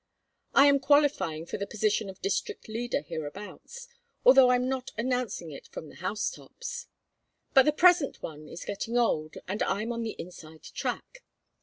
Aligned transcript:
I 0.55 0.65
am 0.65 0.79
qualifying 0.79 1.45
for 1.45 1.57
the 1.59 1.67
position 1.67 2.09
of 2.09 2.23
district 2.23 2.67
leader 2.67 3.01
hereabouts, 3.01 3.87
although 4.25 4.49
I'm 4.49 4.67
not 4.67 4.89
announcing 4.97 5.51
it 5.51 5.67
from 5.67 5.89
the 5.89 5.97
house 5.97 6.31
tops. 6.31 6.87
But 7.53 7.65
the 7.65 7.71
present 7.71 8.23
one 8.23 8.47
is 8.47 8.65
getting 8.65 8.97
old, 8.97 9.35
and 9.47 9.61
I'm 9.61 9.91
on 9.91 10.01
the 10.01 10.15
inside 10.17 10.63
track. 10.63 11.21